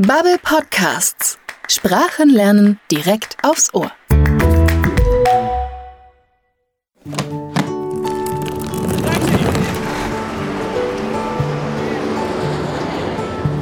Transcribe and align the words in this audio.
Bubble 0.00 0.38
Podcasts. 0.38 1.38
Sprachen 1.66 2.30
lernen 2.30 2.78
direkt 2.88 3.36
aufs 3.42 3.74
Ohr. 3.74 3.90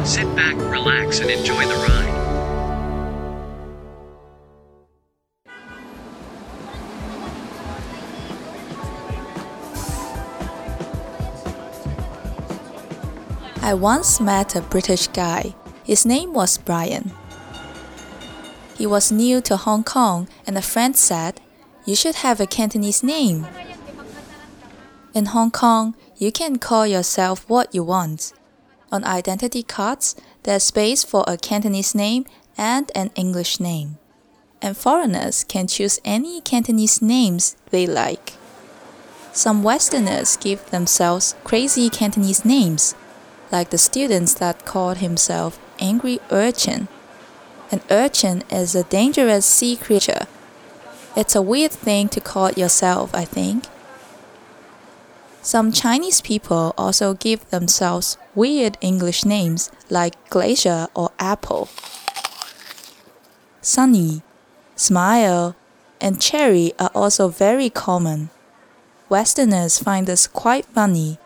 Sit 0.04 0.26
back, 0.36 0.56
relax, 0.70 1.20
and 1.20 1.30
enjoy 1.30 1.64
the 1.64 1.74
ride. 1.74 2.12
I 13.62 13.72
once 13.72 14.20
met 14.20 14.54
a 14.54 14.60
British 14.60 15.08
guy. 15.08 15.54
His 15.86 16.04
name 16.04 16.32
was 16.32 16.58
Brian. 16.58 17.12
He 18.76 18.88
was 18.88 19.12
new 19.12 19.40
to 19.42 19.56
Hong 19.56 19.84
Kong, 19.84 20.26
and 20.44 20.58
a 20.58 20.62
friend 20.62 20.96
said, 20.96 21.40
You 21.84 21.94
should 21.94 22.16
have 22.16 22.40
a 22.40 22.46
Cantonese 22.46 23.04
name. 23.04 23.46
In 25.14 25.26
Hong 25.26 25.52
Kong, 25.52 25.94
you 26.16 26.32
can 26.32 26.58
call 26.58 26.88
yourself 26.88 27.48
what 27.48 27.72
you 27.72 27.84
want. 27.84 28.32
On 28.90 29.04
identity 29.04 29.62
cards, 29.62 30.16
there's 30.42 30.64
space 30.64 31.04
for 31.04 31.22
a 31.28 31.36
Cantonese 31.36 31.94
name 31.94 32.24
and 32.58 32.90
an 32.96 33.12
English 33.14 33.60
name. 33.60 33.98
And 34.60 34.76
foreigners 34.76 35.44
can 35.44 35.68
choose 35.68 36.00
any 36.04 36.40
Cantonese 36.40 37.00
names 37.00 37.56
they 37.70 37.86
like. 37.86 38.32
Some 39.32 39.62
Westerners 39.62 40.36
give 40.36 40.68
themselves 40.70 41.36
crazy 41.44 41.88
Cantonese 41.90 42.44
names 42.44 42.96
like 43.52 43.70
the 43.70 43.78
students 43.78 44.34
that 44.34 44.64
called 44.64 44.96
himself 44.96 45.60
Angry 45.78 46.20
Urchin. 46.30 46.88
An 47.70 47.80
urchin 47.90 48.44
is 48.50 48.74
a 48.74 48.84
dangerous 48.84 49.44
sea 49.44 49.76
creature. 49.76 50.26
It's 51.16 51.34
a 51.34 51.42
weird 51.42 51.72
thing 51.72 52.08
to 52.10 52.20
call 52.20 52.52
yourself, 52.52 53.14
I 53.14 53.24
think. 53.24 53.64
Some 55.42 55.72
Chinese 55.72 56.20
people 56.20 56.74
also 56.76 57.14
give 57.14 57.48
themselves 57.50 58.18
weird 58.34 58.76
English 58.80 59.24
names 59.24 59.70
like 59.88 60.14
Glacier 60.28 60.88
or 60.94 61.10
Apple. 61.18 61.68
Sunny, 63.60 64.22
Smile, 64.74 65.56
and 66.00 66.20
Cherry 66.20 66.72
are 66.78 66.90
also 66.94 67.28
very 67.28 67.70
common. 67.70 68.30
Westerners 69.08 69.78
find 69.78 70.06
this 70.06 70.26
quite 70.26 70.66
funny. 70.66 71.18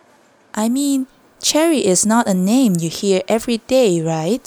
I 0.55 0.69
mean, 0.69 1.07
Cherry 1.43 1.87
is 1.87 2.05
not 2.05 2.29
a 2.29 2.35
name 2.35 2.77
you 2.79 2.91
hear 2.91 3.23
every 3.27 3.59
day, 3.67 4.03
right? 4.03 4.45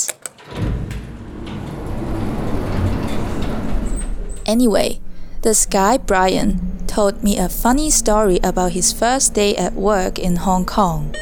Anyway, 4.45 4.99
this 5.41 5.65
guy 5.65 5.97
Brian 5.97 6.77
told 6.85 7.23
me 7.23 7.39
a 7.39 7.49
funny 7.49 7.89
story 7.89 8.39
about 8.43 8.73
his 8.73 8.93
first 8.93 9.33
day 9.33 9.55
at 9.55 9.73
work 9.73 10.19
in 10.19 10.35
Hong 10.35 10.65
Kong. 10.65 11.15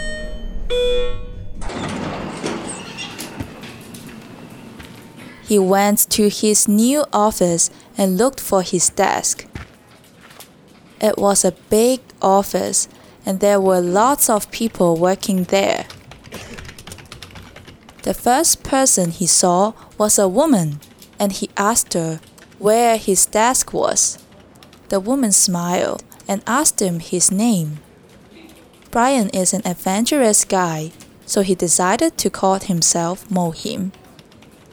He 5.47 5.58
went 5.58 6.09
to 6.11 6.30
his 6.30 6.67
new 6.67 7.06
office 7.13 7.69
and 7.97 8.17
looked 8.17 8.41
for 8.41 8.61
his 8.61 8.89
desk. 8.89 9.47
It 11.00 11.17
was 11.17 11.45
a 11.45 11.53
big 11.69 12.02
office 12.22 12.89
and 13.25 13.39
there 13.39 13.61
were 13.61 13.81
lots 13.81 14.30
of 14.30 14.52
people 14.52 14.95
working 14.97 15.44
there. 15.45 15.86
The 18.03 18.13
first 18.13 18.63
person 18.63 19.11
he 19.11 19.28
saw 19.28 19.73
was 19.97 20.17
a 20.17 20.28
woman, 20.28 20.80
and 21.19 21.31
he 21.31 21.50
asked 21.55 21.94
her 21.94 22.19
where 22.58 22.97
his 22.97 23.25
desk 23.25 23.73
was. 23.73 24.17
The 24.89 25.00
woman 25.00 25.31
smiled 25.31 26.03
and 26.28 26.41
asked 26.47 26.81
him 26.81 27.00
his 27.00 27.31
name. 27.31 27.79
Brian 28.90 29.29
is 29.29 29.53
an 29.53 29.62
adventurous 29.66 30.44
guy, 30.44 30.91
so 31.25 31.41
he 31.41 31.56
decided 31.56 32.18
to 32.18 32.29
call 32.29 32.59
himself 32.59 33.28
Mohim, 33.29 33.91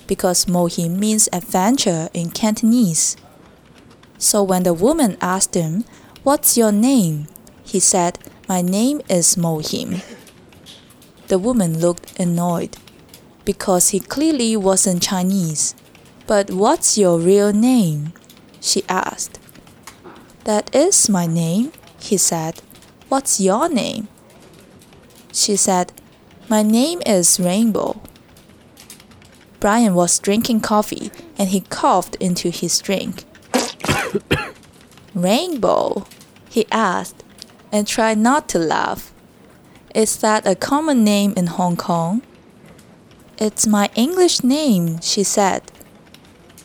because 0.07 0.47
Mohim 0.47 0.99
means 0.99 1.29
adventure 1.33 2.09
in 2.15 2.31
Cantonese. 2.31 3.17
So 4.17 4.43
when 4.43 4.65
the 4.65 4.75
woman 4.75 5.17
asked 5.21 5.55
him, 5.55 5.85
What's 6.25 6.57
your 6.57 6.73
name? 6.73 7.29
he 7.63 7.79
said, 7.79 8.19
My 8.49 8.63
name 8.63 9.03
is 9.11 9.37
Mohim. 9.37 10.01
The 11.27 11.39
woman 11.39 11.81
looked 11.81 12.19
annoyed 12.19 12.79
because 13.45 13.91
he 13.91 14.01
clearly 14.01 14.57
wasn't 14.57 15.03
Chinese. 15.03 15.75
But 16.27 16.51
what's 16.51 16.97
your 16.97 17.19
real 17.19 17.53
name? 17.53 18.15
she 18.59 18.85
asked. 18.89 19.39
That 20.45 20.75
is 20.75 21.11
my 21.11 21.27
name, 21.27 21.73
he 22.01 22.17
said. 22.17 22.63
What's 23.11 23.39
your 23.39 23.69
name? 23.69 24.09
She 25.31 25.55
said, 25.55 25.93
My 26.49 26.63
name 26.63 27.03
is 27.05 27.39
Rainbow. 27.39 28.01
Brian 29.61 29.95
was 29.95 30.19
drinking 30.19 30.61
coffee 30.61 31.11
and 31.37 31.51
he 31.51 31.61
coughed 31.69 32.17
into 32.17 32.49
his 32.49 32.81
drink. 32.81 33.25
Rainbow? 35.15 36.07
he 36.49 36.65
asked 36.73 37.25
and 37.73 37.87
tried 37.87 38.19
not 38.19 38.49
to 38.51 38.59
laugh. 38.59 39.13
Is 39.95 40.17
that 40.19 40.47
a 40.47 40.55
common 40.55 41.05
name 41.05 41.35
in 41.37 41.47
Hong 41.47 41.77
Kong? 41.77 42.23
It's 43.39 43.67
my 43.67 43.89
English 43.95 44.43
name, 44.43 45.01
she 45.01 45.23
said. 45.23 45.63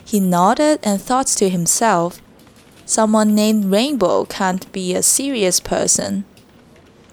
He 0.05 0.19
nodded 0.19 0.79
and 0.83 1.01
thought 1.01 1.27
to 1.27 1.49
himself, 1.49 2.21
Someone 2.85 3.33
named 3.33 3.65
Rainbow 3.65 4.25
can't 4.25 4.69
be 4.71 4.93
a 4.93 5.01
serious 5.01 5.59
person. 5.59 6.25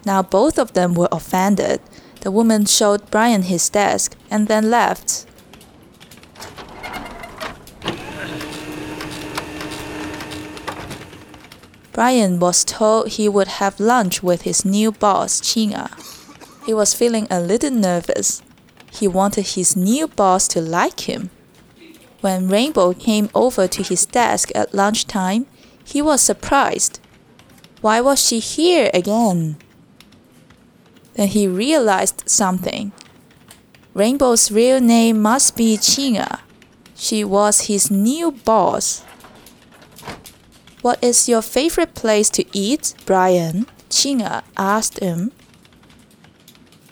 Now 0.05 0.23
both 0.23 0.59
of 0.59 0.73
them 0.73 0.95
were 0.95 1.09
offended. 1.13 1.81
The 2.23 2.31
woman 2.31 2.67
showed 2.67 3.11
Brian 3.11 3.43
his 3.43 3.69
desk 3.69 4.17
and 4.31 4.49
then 4.49 4.71
left. 4.71 5.27
Brian 11.93 12.39
was 12.39 12.65
told 12.65 13.09
he 13.09 13.29
would 13.29 13.49
have 13.49 13.81
lunch 13.81 14.23
with 14.23 14.43
his 14.43 14.65
new 14.65 14.93
boss, 14.93 15.41
Chinga. 15.41 15.91
He 16.65 16.73
was 16.73 16.95
feeling 16.95 17.27
a 17.31 17.41
little 17.41 17.71
nervous. 17.71 18.43
He 18.93 19.09
wanted 19.09 19.49
his 19.49 19.77
new 19.77 20.07
boss 20.07 20.47
to 20.49 20.61
like 20.61 21.09
him. 21.09 21.31
When 22.21 22.49
Rainbow 22.49 22.93
came 22.93 23.31
over 23.35 23.67
to 23.67 23.83
his 23.83 24.07
desk 24.07 24.51
at 24.55 24.75
lunchtime, 24.75 25.47
he 25.83 26.03
was 26.03 26.21
surprised. 26.21 27.01
Why 27.81 28.01
was 28.01 28.25
she 28.25 28.39
here 28.39 28.91
again? 28.93 29.57
Then 31.15 31.29
he 31.29 31.49
realized 31.49 32.23
something. 32.27 32.93
Rainbow's 33.95 34.53
real 34.53 34.81
name 34.81 35.21
must 35.21 35.57
be 35.57 35.77
Chinga. 35.77 36.41
She 36.95 37.25
was 37.25 37.63
his 37.63 37.91
new 37.91 38.31
boss. 38.31 39.03
What 40.83 41.03
is 41.05 41.29
your 41.29 41.43
favorite 41.43 41.95
place 41.95 42.31
to 42.31 42.45
eat, 42.53 42.95
Brian? 43.05 43.67
Chinga 43.91 44.43
asked 44.57 45.01
him. 45.01 45.33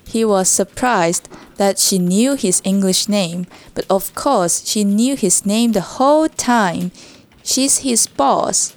He 0.07 0.25
was 0.25 0.49
surprised 0.49 1.29
that 1.57 1.79
she 1.79 1.99
knew 1.99 2.35
his 2.35 2.61
English 2.65 3.09
name, 3.09 3.47
but 3.75 3.87
of 3.89 4.15
course 4.15 4.67
she 4.67 4.85
knew 4.85 5.17
his 5.17 5.47
name 5.47 5.73
the 5.73 5.97
whole 5.97 6.29
time. 6.29 6.93
She's 7.43 7.79
his 7.79 8.07
boss. 8.07 8.77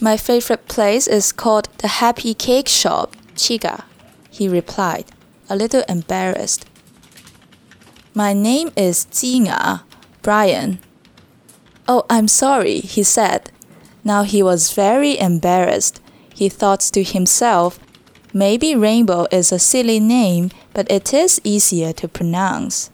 My 0.00 0.16
favorite 0.16 0.68
place 0.68 1.06
is 1.06 1.32
called 1.32 1.68
the 1.78 1.88
Happy 1.88 2.32
Cake 2.32 2.68
Shop, 2.68 3.16
Chiga, 3.34 3.84
he 4.30 4.48
replied, 4.48 5.06
a 5.50 5.56
little 5.56 5.82
embarrassed. 5.88 6.66
My 8.14 8.32
name 8.32 8.72
is 8.76 9.06
Jinga, 9.06 9.82
Brian. 10.22 10.80
Oh, 11.86 12.04
I'm 12.08 12.28
sorry, 12.28 12.80
he 12.80 13.02
said. 13.02 13.50
Now 14.04 14.22
he 14.22 14.42
was 14.42 14.72
very 14.72 15.18
embarrassed. 15.18 16.00
He 16.34 16.48
thought 16.48 16.80
to 16.80 17.02
himself, 17.02 17.80
maybe 18.32 18.74
Rainbow 18.74 19.26
is 19.30 19.50
a 19.50 19.58
silly 19.58 20.00
name, 20.00 20.50
but 20.72 20.90
it 20.90 21.12
is 21.12 21.40
easier 21.44 21.92
to 21.94 22.08
pronounce. 22.08 22.90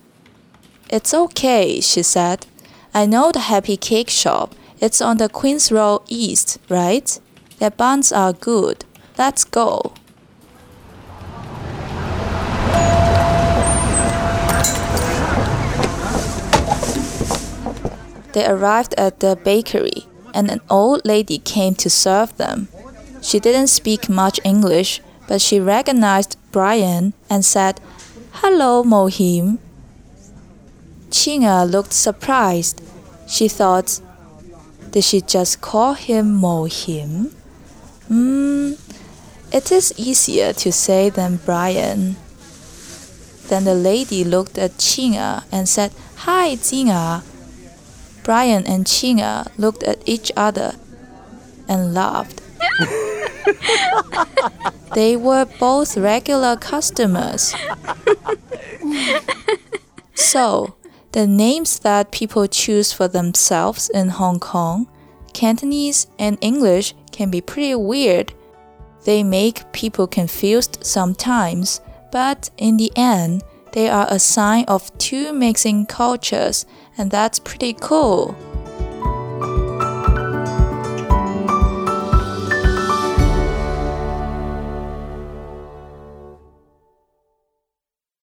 It's 0.88 1.12
okay, 1.12 1.80
she 1.80 2.02
said. 2.02 2.46
I 2.94 3.06
know 3.06 3.32
the 3.32 3.40
Happy 3.40 3.76
Cake 3.76 4.10
Shop. 4.10 4.54
It's 4.80 5.02
on 5.02 5.18
the 5.18 5.28
Queen's 5.28 5.70
Road 5.70 6.02
East, 6.08 6.58
right? 6.68 7.18
Their 7.58 7.70
buns 7.70 8.12
are 8.12 8.32
good. 8.32 8.84
Let's 9.18 9.44
go. 9.44 9.92
They 18.32 18.44
arrived 18.46 18.94
at 18.98 19.20
the 19.20 19.36
bakery 19.36 20.08
and 20.34 20.50
an 20.50 20.60
old 20.68 21.00
lady 21.04 21.38
came 21.38 21.74
to 21.76 21.88
serve 21.88 22.36
them. 22.36 22.68
She 23.22 23.40
didn't 23.40 23.68
speak 23.68 24.08
much 24.08 24.40
English, 24.44 25.00
but 25.26 25.40
she 25.40 25.58
recognized 25.60 26.36
Brian 26.52 27.14
and 27.30 27.44
said, 27.44 27.80
Hello, 28.32 28.82
Mohim. 28.82 29.58
Qing'er 31.10 31.70
looked 31.70 31.92
surprised. 31.92 32.82
She 33.26 33.48
thought, 33.48 34.00
did 34.94 35.02
she 35.02 35.20
just 35.20 35.60
call 35.60 35.94
him 35.94 36.40
Mohim? 36.40 37.32
Hmm, 38.06 38.74
it 39.50 39.72
is 39.72 39.92
easier 39.96 40.52
to 40.52 40.70
say 40.70 41.10
than 41.10 41.40
Brian. 41.44 42.14
Then 43.48 43.64
the 43.64 43.74
lady 43.74 44.22
looked 44.22 44.56
at 44.56 44.78
Qing'er 44.78 45.42
and 45.50 45.68
said, 45.68 45.90
Hi, 46.26 46.54
Qing'er. 46.54 47.22
Brian 48.24 48.66
and 48.66 48.86
Chinga 48.86 49.46
uh, 49.46 49.50
looked 49.58 49.82
at 49.82 50.02
each 50.08 50.32
other 50.34 50.74
and 51.68 51.92
laughed. 51.92 52.40
they 54.94 55.14
were 55.14 55.44
both 55.60 55.96
regular 55.98 56.56
customers. 56.56 57.54
so, 60.14 60.74
the 61.12 61.26
names 61.26 61.78
that 61.80 62.10
people 62.12 62.46
choose 62.46 62.94
for 62.94 63.08
themselves 63.08 63.90
in 63.90 64.08
Hong 64.08 64.40
Kong, 64.40 64.88
Cantonese 65.34 66.06
and 66.18 66.38
English 66.40 66.94
can 67.12 67.30
be 67.30 67.42
pretty 67.42 67.74
weird. 67.74 68.32
They 69.04 69.22
make 69.22 69.70
people 69.72 70.06
confused 70.06 70.78
sometimes, 70.82 71.82
but 72.10 72.48
in 72.56 72.78
the 72.78 72.90
end, 72.96 73.42
they 73.74 73.88
are 73.88 74.06
a 74.08 74.20
sign 74.20 74.64
of 74.66 74.96
two 74.98 75.32
mixing 75.32 75.84
cultures, 75.84 76.64
and 76.96 77.10
that's 77.10 77.40
pretty 77.40 77.72
cool. 77.72 78.36